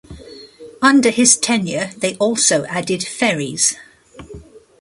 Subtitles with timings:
[0.81, 3.75] Under his tenure they also added ferries.